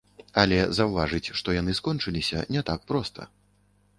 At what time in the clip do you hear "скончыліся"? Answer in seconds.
1.79-2.39